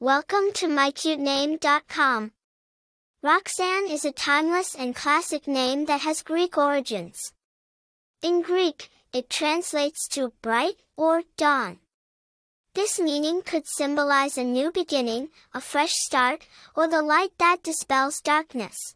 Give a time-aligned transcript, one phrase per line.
[0.00, 2.30] Welcome to mycutename.com.
[3.20, 7.18] Roxanne is a timeless and classic name that has Greek origins.
[8.22, 11.80] In Greek, it translates to bright or dawn.
[12.74, 16.46] This meaning could symbolize a new beginning, a fresh start,
[16.76, 18.94] or the light that dispels darkness.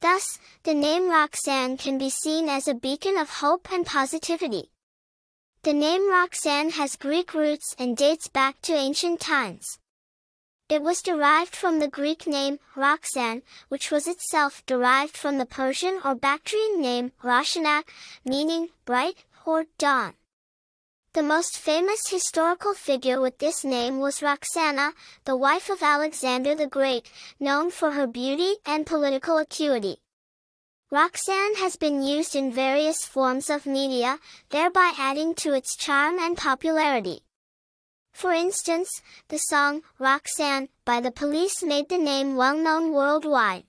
[0.00, 4.72] Thus, the name Roxanne can be seen as a beacon of hope and positivity.
[5.62, 9.78] The name Roxanne has Greek roots and dates back to ancient times.
[10.72, 16.00] It was derived from the Greek name Roxanne, which was itself derived from the Persian
[16.02, 17.90] or Bactrian name Roshanak,
[18.24, 20.14] meaning bright or dawn.
[21.12, 24.94] The most famous historical figure with this name was Roxana,
[25.26, 29.98] the wife of Alexander the Great, known for her beauty and political acuity.
[30.90, 36.34] Roxanne has been used in various forms of media, thereby adding to its charm and
[36.34, 37.24] popularity.
[38.12, 43.64] For instance, the song Roxanne by the police made the name well known worldwide.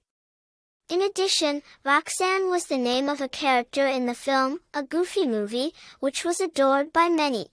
[0.89, 5.73] In addition, Roxanne was the name of a character in the film, A Goofy Movie,
[5.99, 7.47] which was adored by many.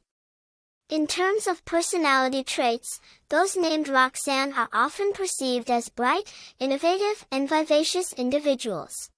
[0.91, 7.49] In terms of personality traits, those named Roxanne are often perceived as bright, innovative, and
[7.49, 9.11] vivacious individuals.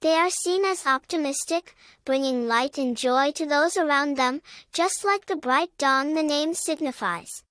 [0.00, 4.40] They are seen as optimistic, bringing light and joy to those around them,
[4.72, 7.42] just like the bright dawn the name signifies.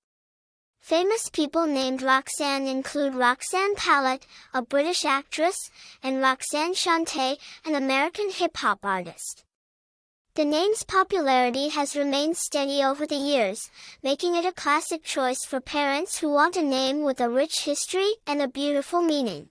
[0.80, 5.70] Famous people named Roxanne include Roxanne Pallett, a British actress,
[6.02, 9.44] and Roxanne Shante, an American hip-hop artist.
[10.34, 13.70] The name's popularity has remained steady over the years,
[14.02, 18.14] making it a classic choice for parents who want a name with a rich history
[18.26, 19.50] and a beautiful meaning.